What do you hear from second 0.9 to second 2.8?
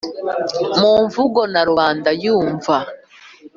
mvugo na rubanda yumva,